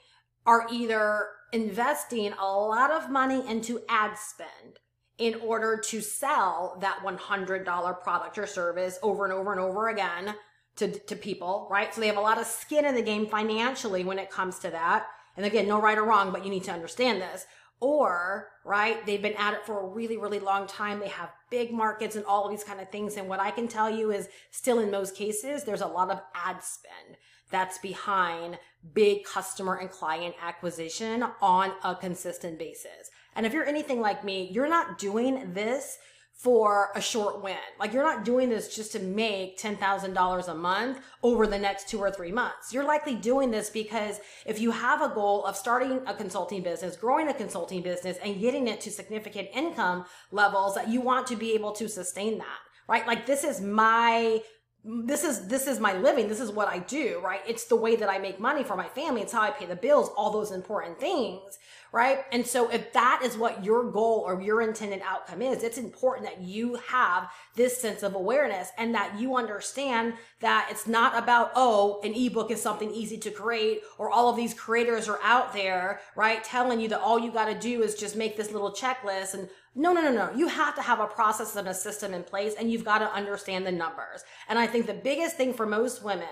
are 0.46 0.68
either 0.70 1.26
investing 1.52 2.32
a 2.34 2.46
lot 2.46 2.92
of 2.92 3.10
money 3.10 3.44
into 3.48 3.80
ad 3.88 4.16
spend 4.16 4.78
in 5.20 5.34
order 5.36 5.76
to 5.76 6.00
sell 6.00 6.78
that 6.80 7.00
$100 7.04 8.00
product 8.00 8.38
or 8.38 8.46
service 8.46 8.98
over 9.02 9.24
and 9.24 9.32
over 9.32 9.52
and 9.52 9.60
over 9.60 9.90
again 9.90 10.34
to, 10.76 10.90
to 11.00 11.14
people, 11.14 11.68
right? 11.70 11.94
So 11.94 12.00
they 12.00 12.06
have 12.06 12.16
a 12.16 12.22
lot 12.22 12.40
of 12.40 12.46
skin 12.46 12.86
in 12.86 12.94
the 12.94 13.02
game 13.02 13.26
financially 13.26 14.02
when 14.02 14.18
it 14.18 14.30
comes 14.30 14.58
to 14.60 14.70
that. 14.70 15.06
And 15.36 15.44
again, 15.44 15.68
no 15.68 15.80
right 15.80 15.98
or 15.98 16.04
wrong, 16.04 16.32
but 16.32 16.44
you 16.44 16.50
need 16.50 16.64
to 16.64 16.72
understand 16.72 17.20
this. 17.20 17.46
Or, 17.80 18.48
right, 18.64 19.04
they've 19.06 19.22
been 19.22 19.34
at 19.34 19.54
it 19.54 19.64
for 19.64 19.80
a 19.80 19.86
really, 19.86 20.16
really 20.16 20.38
long 20.38 20.66
time. 20.66 21.00
They 21.00 21.08
have 21.08 21.30
big 21.50 21.72
markets 21.72 22.16
and 22.16 22.24
all 22.24 22.44
of 22.44 22.50
these 22.50 22.64
kind 22.64 22.80
of 22.80 22.90
things. 22.90 23.16
And 23.16 23.28
what 23.28 23.40
I 23.40 23.50
can 23.50 23.68
tell 23.68 23.90
you 23.90 24.10
is 24.10 24.28
still 24.50 24.80
in 24.80 24.90
most 24.90 25.16
cases, 25.16 25.64
there's 25.64 25.80
a 25.80 25.86
lot 25.86 26.10
of 26.10 26.20
ad 26.34 26.62
spend 26.62 27.16
that's 27.50 27.78
behind 27.78 28.58
big 28.94 29.24
customer 29.24 29.76
and 29.76 29.90
client 29.90 30.34
acquisition 30.42 31.24
on 31.40 31.72
a 31.84 31.94
consistent 31.94 32.58
basis. 32.58 33.10
And 33.40 33.46
if 33.46 33.54
you're 33.54 33.64
anything 33.64 34.02
like 34.02 34.22
me, 34.22 34.50
you're 34.52 34.68
not 34.68 34.98
doing 34.98 35.54
this 35.54 35.96
for 36.34 36.90
a 36.94 37.00
short 37.00 37.42
win. 37.42 37.56
Like 37.78 37.94
you're 37.94 38.02
not 38.02 38.22
doing 38.22 38.50
this 38.50 38.76
just 38.76 38.92
to 38.92 38.98
make 38.98 39.58
$10,000 39.58 40.48
a 40.48 40.54
month 40.54 41.00
over 41.22 41.46
the 41.46 41.58
next 41.58 41.88
two 41.88 42.00
or 42.00 42.10
three 42.10 42.32
months. 42.32 42.74
You're 42.74 42.84
likely 42.84 43.14
doing 43.14 43.50
this 43.50 43.70
because 43.70 44.20
if 44.44 44.60
you 44.60 44.70
have 44.72 45.00
a 45.00 45.08
goal 45.08 45.46
of 45.46 45.56
starting 45.56 46.02
a 46.06 46.12
consulting 46.12 46.62
business, 46.62 46.98
growing 46.98 47.28
a 47.28 47.32
consulting 47.32 47.80
business 47.80 48.18
and 48.22 48.38
getting 48.38 48.68
it 48.68 48.78
to 48.82 48.90
significant 48.90 49.48
income 49.54 50.04
levels 50.32 50.74
that 50.74 50.90
you 50.90 51.00
want 51.00 51.26
to 51.28 51.34
be 51.34 51.54
able 51.54 51.72
to 51.72 51.88
sustain 51.88 52.36
that, 52.36 52.58
right? 52.90 53.06
Like 53.06 53.24
this 53.24 53.42
is 53.42 53.62
my 53.62 54.42
this 54.84 55.24
is 55.24 55.46
this 55.46 55.66
is 55.66 55.78
my 55.78 55.92
living 55.98 56.26
this 56.26 56.40
is 56.40 56.50
what 56.50 56.66
i 56.66 56.78
do 56.78 57.20
right 57.22 57.40
it's 57.46 57.64
the 57.64 57.76
way 57.76 57.96
that 57.96 58.08
i 58.08 58.16
make 58.16 58.40
money 58.40 58.64
for 58.64 58.76
my 58.76 58.88
family 58.88 59.20
it's 59.20 59.32
how 59.32 59.42
i 59.42 59.50
pay 59.50 59.66
the 59.66 59.76
bills 59.76 60.10
all 60.16 60.30
those 60.30 60.52
important 60.52 60.98
things 60.98 61.58
right 61.92 62.24
and 62.32 62.46
so 62.46 62.70
if 62.70 62.92
that 62.92 63.20
is 63.24 63.36
what 63.36 63.64
your 63.64 63.90
goal 63.90 64.22
or 64.26 64.40
your 64.40 64.62
intended 64.62 65.02
outcome 65.04 65.42
is 65.42 65.62
it's 65.62 65.78
important 65.78 66.26
that 66.26 66.40
you 66.40 66.74
have 66.76 67.30
this 67.56 67.76
sense 67.76 68.02
of 68.02 68.14
awareness 68.14 68.70
and 68.78 68.94
that 68.94 69.18
you 69.18 69.36
understand 69.36 70.14
that 70.40 70.68
it's 70.70 70.86
not 70.86 71.16
about 71.16 71.50
oh 71.54 72.00
an 72.04 72.14
ebook 72.14 72.50
is 72.50 72.60
something 72.60 72.90
easy 72.92 73.18
to 73.18 73.30
create 73.30 73.80
or 73.98 74.10
all 74.10 74.28
of 74.28 74.36
these 74.36 74.54
creators 74.54 75.08
are 75.08 75.20
out 75.22 75.52
there 75.52 76.00
right 76.16 76.44
telling 76.44 76.80
you 76.80 76.88
that 76.88 77.00
all 77.00 77.18
you 77.18 77.32
got 77.32 77.46
to 77.46 77.58
do 77.58 77.82
is 77.82 77.94
just 77.94 78.16
make 78.16 78.36
this 78.36 78.52
little 78.52 78.72
checklist 78.72 79.34
and 79.34 79.48
no, 79.74 79.92
no, 79.92 80.02
no, 80.02 80.10
no. 80.10 80.36
You 80.36 80.48
have 80.48 80.74
to 80.74 80.82
have 80.82 80.98
a 80.98 81.06
process 81.06 81.54
and 81.54 81.68
a 81.68 81.74
system 81.74 82.12
in 82.12 82.24
place 82.24 82.54
and 82.58 82.70
you've 82.70 82.84
got 82.84 82.98
to 82.98 83.12
understand 83.12 83.64
the 83.64 83.72
numbers. 83.72 84.24
And 84.48 84.58
I 84.58 84.66
think 84.66 84.86
the 84.86 84.94
biggest 84.94 85.36
thing 85.36 85.54
for 85.54 85.64
most 85.64 86.02
women, 86.02 86.26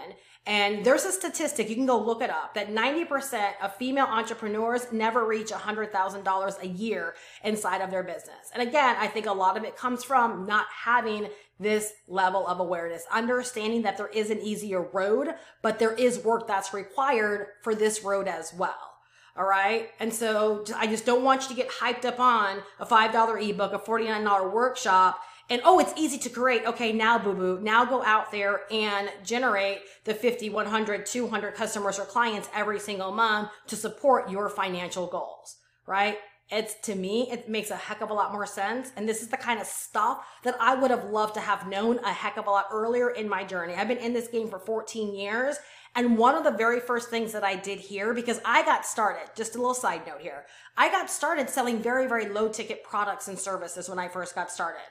and 0.48 0.82
there's 0.82 1.04
a 1.04 1.12
statistic, 1.12 1.68
you 1.68 1.74
can 1.74 1.84
go 1.84 1.98
look 1.98 2.22
it 2.22 2.30
up, 2.30 2.54
that 2.54 2.70
90% 2.70 3.52
of 3.62 3.76
female 3.76 4.06
entrepreneurs 4.06 4.90
never 4.90 5.26
reach 5.26 5.50
$100,000 5.50 6.62
a 6.62 6.66
year 6.66 7.14
inside 7.44 7.82
of 7.82 7.90
their 7.90 8.02
business. 8.02 8.50
And 8.54 8.66
again, 8.66 8.96
I 8.98 9.08
think 9.08 9.26
a 9.26 9.32
lot 9.32 9.58
of 9.58 9.64
it 9.64 9.76
comes 9.76 10.02
from 10.02 10.46
not 10.46 10.64
having 10.84 11.28
this 11.60 11.92
level 12.08 12.46
of 12.46 12.60
awareness, 12.60 13.04
understanding 13.12 13.82
that 13.82 13.98
there 13.98 14.08
is 14.08 14.30
an 14.30 14.40
easier 14.40 14.80
road, 14.80 15.34
but 15.60 15.78
there 15.78 15.92
is 15.92 16.24
work 16.24 16.46
that's 16.46 16.72
required 16.72 17.48
for 17.62 17.74
this 17.74 18.02
road 18.02 18.26
as 18.26 18.54
well. 18.54 18.94
All 19.36 19.46
right. 19.46 19.90
And 20.00 20.12
so 20.12 20.64
I 20.74 20.86
just 20.86 21.04
don't 21.04 21.22
want 21.22 21.42
you 21.42 21.48
to 21.50 21.54
get 21.54 21.70
hyped 21.70 22.06
up 22.06 22.18
on 22.18 22.62
a 22.80 22.86
$5 22.86 23.50
ebook, 23.50 23.72
a 23.74 23.78
$49 23.78 24.52
workshop. 24.52 25.20
And 25.50 25.62
oh, 25.64 25.78
it's 25.78 25.92
easy 25.96 26.18
to 26.18 26.28
create. 26.28 26.66
Okay, 26.66 26.92
now 26.92 27.18
boo 27.18 27.34
boo. 27.34 27.60
Now 27.60 27.84
go 27.84 28.02
out 28.04 28.30
there 28.30 28.62
and 28.70 29.10
generate 29.24 29.80
the 30.04 30.14
50, 30.14 30.50
100, 30.50 31.06
200 31.06 31.54
customers 31.54 31.98
or 31.98 32.04
clients 32.04 32.50
every 32.54 32.78
single 32.78 33.12
month 33.12 33.48
to 33.68 33.76
support 33.76 34.30
your 34.30 34.48
financial 34.50 35.06
goals, 35.06 35.56
right? 35.86 36.18
It's 36.50 36.74
to 36.82 36.94
me, 36.94 37.30
it 37.30 37.48
makes 37.48 37.70
a 37.70 37.76
heck 37.76 38.00
of 38.00 38.10
a 38.10 38.14
lot 38.14 38.32
more 38.32 38.46
sense. 38.46 38.90
And 38.96 39.08
this 39.08 39.22
is 39.22 39.28
the 39.28 39.36
kind 39.36 39.60
of 39.60 39.66
stuff 39.66 40.24
that 40.44 40.56
I 40.60 40.74
would 40.74 40.90
have 40.90 41.04
loved 41.04 41.34
to 41.34 41.40
have 41.40 41.68
known 41.68 41.98
a 41.98 42.12
heck 42.12 42.36
of 42.36 42.46
a 42.46 42.50
lot 42.50 42.66
earlier 42.72 43.10
in 43.10 43.28
my 43.28 43.44
journey. 43.44 43.74
I've 43.74 43.88
been 43.88 43.98
in 43.98 44.14
this 44.14 44.28
game 44.28 44.48
for 44.48 44.58
14 44.58 45.14
years 45.14 45.58
and 45.94 46.16
one 46.16 46.34
of 46.34 46.44
the 46.44 46.50
very 46.50 46.80
first 46.80 47.10
things 47.10 47.32
that 47.32 47.44
I 47.44 47.56
did 47.56 47.80
here, 47.80 48.14
because 48.14 48.40
I 48.44 48.62
got 48.64 48.86
started, 48.86 49.30
just 49.34 49.56
a 49.56 49.58
little 49.58 49.74
side 49.74 50.06
note 50.06 50.20
here, 50.20 50.44
I 50.76 50.90
got 50.90 51.10
started 51.10 51.50
selling 51.50 51.82
very, 51.82 52.06
very 52.06 52.28
low 52.28 52.48
ticket 52.48 52.84
products 52.84 53.28
and 53.28 53.38
services 53.38 53.88
when 53.88 53.98
I 53.98 54.08
first 54.08 54.34
got 54.34 54.50
started. 54.50 54.82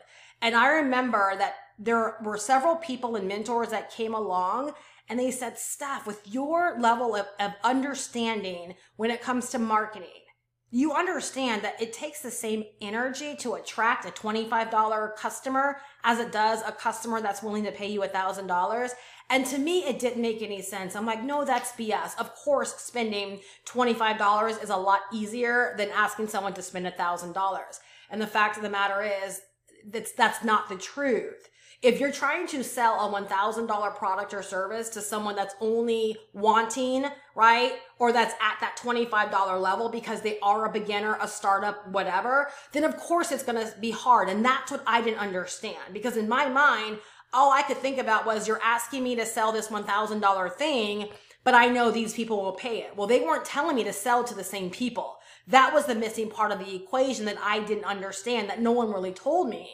And 0.42 0.56
I 0.56 0.68
remember 0.68 1.34
that 1.38 1.56
there 1.80 2.18
were 2.24 2.38
several 2.38 2.76
people 2.76 3.16
and 3.16 3.28
mentors 3.28 3.70
that 3.70 3.92
came 3.92 4.14
along 4.14 4.74
and 5.10 5.20
they 5.20 5.32
said, 5.32 5.58
Steph, 5.58 6.06
with 6.06 6.22
your 6.26 6.78
level 6.80 7.16
of, 7.16 7.28
of 7.40 7.52
understanding 7.64 8.76
when 8.98 9.12
it 9.12 9.22
comes 9.22 9.50
to 9.52 9.60
marketing, 9.60 10.10
you 10.70 10.92
understand 10.92 11.62
that 11.62 11.82
it 11.82 11.94
takes 11.94 12.22
the 12.22 12.32
same 12.32 12.66
energy 12.82 13.36
to 13.38 13.54
attract 13.54 14.06
a 14.06 14.10
$25 14.10 15.16
customer 15.16 15.78
as 16.04 16.20
it 16.20 16.34
does 16.34 16.62
a 16.66 16.74
customer 16.74 17.22
that's 17.22 17.42
willing 17.42 17.64
to 17.64 17.72
pay 17.72 17.88
you 17.88 18.02
$1,000. 18.02 18.92
And 19.30 19.46
to 19.46 19.58
me, 19.58 19.86
it 19.86 20.00
didn't 20.00 20.22
make 20.22 20.42
any 20.42 20.62
sense. 20.62 20.96
I'm 20.96 21.06
like, 21.06 21.24
no, 21.24 21.46
that's 21.46 21.72
BS. 21.72 22.20
Of 22.20 22.36
course, 22.36 22.76
spending 22.76 23.40
$25 23.66 24.62
is 24.62 24.70
a 24.70 24.76
lot 24.76 25.02
easier 25.14 25.74
than 25.78 25.90
asking 25.90 26.28
someone 26.28 26.54
to 26.56 26.62
spend 26.62 26.86
$1,000. 26.86 27.80
And 28.10 28.22
the 28.22 28.28
fact 28.28 28.58
of 28.58 28.64
the 28.64 28.70
matter 28.70 29.10
is, 29.26 29.42
that's, 29.86 30.12
that's 30.12 30.44
not 30.44 30.70
the 30.70 30.76
truth. 30.76 31.50
If 31.84 32.00
you're 32.00 32.12
trying 32.12 32.48
to 32.48 32.64
sell 32.64 32.96
a 32.96 33.22
$1,000 33.22 33.96
product 33.96 34.34
or 34.34 34.42
service 34.42 34.90
to 34.90 35.02
someone 35.02 35.36
that's 35.36 35.54
only 35.62 36.18
wanting, 36.34 37.06
right? 37.36 37.74
Or 38.00 38.12
that's 38.12 38.34
at 38.42 38.60
that 38.62 38.78
$25 38.78 39.62
level 39.62 39.88
because 39.90 40.22
they 40.22 40.40
are 40.40 40.66
a 40.66 40.72
beginner, 40.72 41.20
a 41.22 41.28
startup, 41.28 41.88
whatever, 41.90 42.50
then 42.72 42.84
of 42.84 42.98
course 42.98 43.32
it's 43.32 43.44
going 43.44 43.64
to 43.64 43.72
be 43.80 43.92
hard. 43.92 44.28
And 44.28 44.44
that's 44.44 44.72
what 44.72 44.84
I 44.88 45.02
didn't 45.02 45.20
understand 45.20 45.94
because 45.94 46.18
in 46.18 46.28
my 46.28 46.50
mind, 46.50 46.98
all 47.32 47.52
I 47.52 47.62
could 47.62 47.78
think 47.78 48.00
about 48.00 48.26
was 48.26 48.48
you're 48.48 48.62
asking 48.64 49.04
me 49.04 49.16
to 49.16 49.26
sell 49.26 49.52
this 49.52 49.68
$1,000 49.68 50.54
thing 50.54 51.10
but 51.48 51.56
I 51.56 51.68
know 51.68 51.92
these 51.92 52.14
people 52.14 52.44
will 52.44 52.52
pay 52.52 52.80
it. 52.80 52.92
Well, 52.98 53.08
they 53.08 53.22
weren't 53.22 53.46
telling 53.46 53.78
me 53.78 53.86
to 53.86 53.94
sell 53.94 54.22
to 54.22 54.36
the 54.36 54.44
same 54.44 54.70
people. 54.70 55.17
That 55.48 55.74
was 55.74 55.86
the 55.86 55.96
missing 55.96 56.30
part 56.30 56.52
of 56.52 56.60
the 56.60 56.76
equation 56.76 57.26
that 57.26 57.38
I 57.42 57.60
didn't 57.60 57.86
understand 57.86 58.50
that 58.50 58.62
no 58.62 58.72
one 58.74 58.92
really 58.92 59.14
told 59.14 59.50
me, 59.50 59.70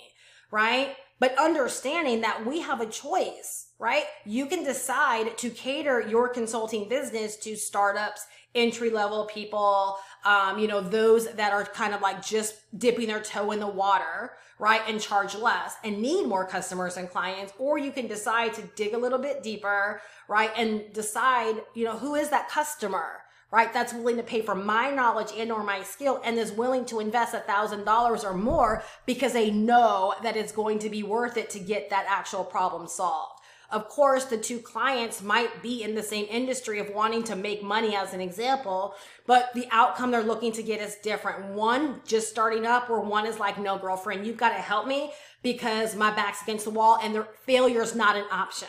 right? 0.51 0.95
But 1.19 1.37
understanding 1.37 2.21
that 2.21 2.45
we 2.45 2.61
have 2.61 2.81
a 2.81 2.85
choice, 2.85 3.67
right? 3.79 4.03
You 4.25 4.45
can 4.45 4.63
decide 4.63 5.37
to 5.39 5.49
cater 5.49 6.01
your 6.01 6.29
consulting 6.29 6.89
business 6.89 7.37
to 7.37 7.55
startups, 7.55 8.27
entry 8.53 8.89
level 8.89 9.25
people, 9.25 9.97
um, 10.25 10.59
you 10.59 10.67
know, 10.67 10.81
those 10.81 11.31
that 11.33 11.53
are 11.53 11.63
kind 11.65 11.93
of 11.93 12.01
like 12.01 12.23
just 12.23 12.55
dipping 12.77 13.07
their 13.07 13.21
toe 13.21 13.51
in 13.51 13.59
the 13.59 13.67
water, 13.67 14.33
right? 14.59 14.81
And 14.87 15.01
charge 15.01 15.33
less 15.35 15.75
and 15.83 16.01
need 16.01 16.27
more 16.27 16.45
customers 16.45 16.97
and 16.97 17.09
clients. 17.09 17.53
Or 17.57 17.77
you 17.77 17.91
can 17.91 18.07
decide 18.07 18.53
to 18.55 18.61
dig 18.75 18.93
a 18.93 18.97
little 18.97 19.19
bit 19.19 19.41
deeper, 19.41 20.01
right? 20.27 20.51
And 20.55 20.93
decide, 20.93 21.55
you 21.73 21.85
know, 21.85 21.97
who 21.97 22.15
is 22.15 22.29
that 22.29 22.49
customer? 22.49 23.21
Right 23.53 23.71
that's 23.71 23.93
willing 23.93 24.17
to 24.17 24.23
pay 24.23 24.41
for 24.41 24.55
my 24.55 24.89
knowledge 24.89 25.31
and 25.37 25.51
or 25.51 25.63
my 25.63 25.81
skill 25.83 26.19
and 26.25 26.37
is 26.37 26.51
willing 26.51 26.83
to 26.83 26.99
invest 26.99 27.33
a 27.33 27.39
thousand 27.39 27.85
dollars 27.85 28.25
or 28.25 28.33
more 28.33 28.83
because 29.05 29.31
they 29.31 29.51
know 29.51 30.13
that 30.23 30.35
it's 30.35 30.51
going 30.51 30.79
to 30.79 30.89
be 30.89 31.03
worth 31.03 31.37
it 31.37 31.49
to 31.51 31.59
get 31.59 31.89
that 31.89 32.05
actual 32.09 32.43
problem 32.43 32.87
solved 32.87 33.39
of 33.73 33.89
course, 33.89 34.25
the 34.25 34.37
two 34.37 34.59
clients 34.59 35.23
might 35.23 35.63
be 35.63 35.81
in 35.81 35.95
the 35.95 36.03
same 36.03 36.27
industry 36.29 36.77
of 36.77 36.91
wanting 36.91 37.23
to 37.23 37.35
make 37.35 37.63
money 37.63 37.95
as 37.95 38.13
an 38.13 38.21
example, 38.21 38.93
but 39.25 39.51
the 39.55 39.67
outcome 39.71 40.11
they're 40.11 40.21
looking 40.21 40.51
to 40.51 40.61
get 40.61 40.79
is 40.79 40.95
different. 41.01 41.55
One 41.55 42.01
just 42.05 42.29
starting 42.29 42.67
up 42.67 42.87
where 42.87 42.99
one 42.99 43.25
is 43.25 43.39
like, 43.39 43.57
no, 43.57 43.79
girlfriend, 43.79 44.27
you've 44.27 44.37
got 44.37 44.49
to 44.49 44.61
help 44.61 44.85
me 44.85 45.11
because 45.41 45.95
my 45.95 46.11
back's 46.11 46.43
against 46.43 46.65
the 46.65 46.71
wall 46.71 46.99
and 47.01 47.15
their 47.15 47.27
failure 47.47 47.81
is 47.81 47.95
not 47.95 48.15
an 48.15 48.25
option, 48.31 48.67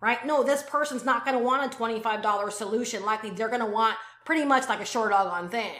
right? 0.00 0.24
No, 0.24 0.44
this 0.44 0.62
person's 0.62 1.04
not 1.04 1.24
going 1.24 1.36
to 1.36 1.42
want 1.42 1.74
a 1.74 1.76
$25 1.76 2.52
solution. 2.52 3.04
Likely 3.04 3.30
they're 3.30 3.48
going 3.48 3.58
to 3.58 3.66
want 3.66 3.96
pretty 4.26 4.44
much 4.44 4.68
like 4.68 4.80
a 4.80 4.84
short 4.84 5.12
dog 5.12 5.32
on 5.32 5.48
thing 5.48 5.72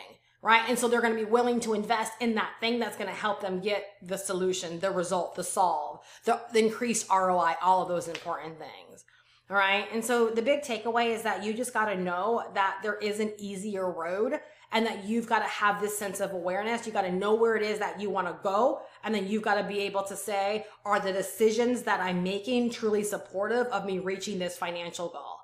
right? 0.47 0.63
And 0.69 0.79
so 0.79 0.87
they're 0.87 1.01
going 1.01 1.17
to 1.17 1.19
be 1.19 1.29
willing 1.29 1.59
to 1.61 1.75
invest 1.75 2.13
in 2.21 2.37
that 2.37 2.53
thing 2.61 2.79
that's 2.79 2.97
going 2.97 3.11
to 3.11 3.17
help 3.17 3.41
them 3.41 3.59
get 3.59 3.85
the 4.01 4.17
solution, 4.17 4.79
the 4.79 4.93
result, 4.93 5.35
the 5.35 5.43
solve, 5.43 6.05
the, 6.25 6.41
the 6.53 6.61
increased 6.61 7.09
ROI, 7.11 7.55
all 7.61 7.83
of 7.83 7.89
those 7.89 8.07
important 8.07 8.57
things. 8.57 9.05
All 9.51 9.57
right. 9.57 9.87
And 9.93 10.05
so 10.05 10.29
the 10.29 10.43
big 10.43 10.63
takeaway 10.63 11.15
is 11.15 11.23
that 11.23 11.45
you 11.45 11.53
just 11.53 11.73
got 11.75 11.87
to 11.87 11.97
know 12.01 12.45
that 12.55 12.79
there 12.85 12.95
is 12.95 13.19
an 13.19 13.33
easier 13.39 13.91
road 13.91 14.39
and 14.73 14.87
that 14.87 15.05
you've 15.05 15.29
got 15.29 15.41
to 15.41 15.49
have 15.49 15.81
this 15.81 15.99
sense 15.99 16.21
of 16.21 16.33
awareness. 16.33 16.87
You 16.87 16.93
got 16.93 17.03
to 17.03 17.13
know 17.13 17.35
where 17.35 17.57
it 17.57 17.63
is 17.65 17.81
that 17.81 18.01
you 18.01 18.11
want 18.11 18.29
to 18.29 18.37
go. 18.43 18.83
And 19.03 19.15
then 19.15 19.27
you've 19.29 19.43
got 19.43 19.55
to 19.55 19.65
be 19.65 19.81
able 19.81 20.03
to 20.05 20.17
say, 20.17 20.67
are 20.85 21.01
the 21.01 21.13
decisions 21.13 21.83
that 21.83 22.01
I'm 22.01 22.23
making 22.23 22.71
truly 22.71 23.03
supportive 23.03 23.67
of 23.69 23.85
me 23.85 23.99
reaching 24.01 24.39
this 24.39 24.57
financial 24.57 25.09
goal? 25.09 25.36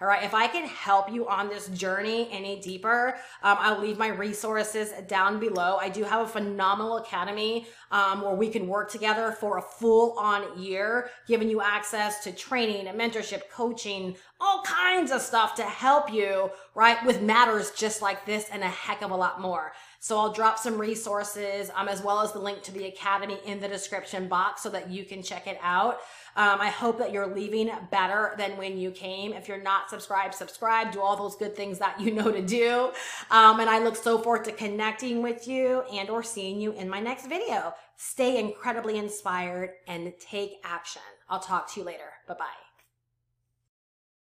All 0.00 0.08
right. 0.08 0.24
If 0.24 0.32
I 0.32 0.46
can 0.46 0.66
help 0.66 1.12
you 1.12 1.28
on 1.28 1.48
this 1.48 1.68
journey 1.68 2.26
any 2.32 2.58
deeper, 2.58 3.16
um, 3.42 3.58
I'll 3.60 3.78
leave 3.78 3.98
my 3.98 4.08
resources 4.08 4.92
down 5.06 5.38
below. 5.38 5.76
I 5.76 5.90
do 5.90 6.04
have 6.04 6.22
a 6.22 6.26
phenomenal 6.26 6.96
academy 6.96 7.66
um, 7.90 8.22
where 8.22 8.34
we 8.34 8.48
can 8.48 8.68
work 8.68 8.90
together 8.90 9.32
for 9.32 9.58
a 9.58 9.62
full 9.62 10.18
on 10.18 10.60
year, 10.60 11.10
giving 11.26 11.48
you 11.48 11.60
access 11.60 12.22
to 12.24 12.32
training 12.32 12.86
and 12.86 12.98
mentorship, 12.98 13.42
coaching, 13.50 14.16
all 14.40 14.62
kinds 14.62 15.10
of 15.10 15.20
stuff 15.20 15.54
to 15.56 15.62
help 15.62 16.12
you, 16.12 16.50
right, 16.74 17.04
with 17.04 17.20
matters 17.20 17.72
just 17.72 18.00
like 18.00 18.24
this 18.26 18.48
and 18.50 18.62
a 18.62 18.68
heck 18.68 19.02
of 19.02 19.10
a 19.10 19.16
lot 19.16 19.40
more. 19.40 19.72
So 20.02 20.16
I'll 20.18 20.32
drop 20.32 20.58
some 20.58 20.78
resources, 20.78 21.70
um, 21.74 21.86
as 21.86 22.02
well 22.02 22.20
as 22.20 22.32
the 22.32 22.38
link 22.38 22.62
to 22.62 22.72
the 22.72 22.86
academy 22.86 23.38
in 23.44 23.60
the 23.60 23.68
description 23.68 24.28
box 24.28 24.62
so 24.62 24.70
that 24.70 24.88
you 24.88 25.04
can 25.04 25.22
check 25.22 25.46
it 25.46 25.58
out. 25.62 25.98
Um, 26.36 26.58
I 26.58 26.68
hope 26.68 26.96
that 26.98 27.12
you're 27.12 27.26
leaving 27.26 27.70
better 27.90 28.34
than 28.38 28.56
when 28.56 28.78
you 28.78 28.92
came. 28.92 29.34
If 29.34 29.46
you're 29.46 29.60
not 29.60 29.90
subscribed, 29.90 30.34
subscribe, 30.34 30.92
do 30.92 31.02
all 31.02 31.16
those 31.16 31.36
good 31.36 31.54
things 31.54 31.78
that 31.80 32.00
you 32.00 32.10
know 32.14 32.30
to 32.32 32.40
do. 32.40 32.92
Um, 33.30 33.60
and 33.60 33.68
I 33.68 33.78
look 33.80 33.94
so 33.94 34.18
forward 34.18 34.44
to 34.46 34.52
connecting 34.52 35.20
with 35.20 35.46
you 35.46 35.82
and 35.92 36.08
or 36.08 36.22
seeing 36.22 36.60
you 36.60 36.72
in 36.72 36.88
my 36.88 37.00
next 37.00 37.26
video. 37.26 37.74
Stay 38.02 38.38
incredibly 38.38 38.96
inspired 38.96 39.72
and 39.86 40.14
take 40.18 40.52
action. 40.64 41.02
I'll 41.28 41.38
talk 41.38 41.70
to 41.74 41.80
you 41.80 41.84
later. 41.84 42.14
Bye 42.26 42.34
bye. 42.38 42.69